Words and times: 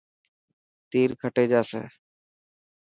تير 0.91 1.09
کٽي 1.21 1.45
جاسي. 1.53 1.83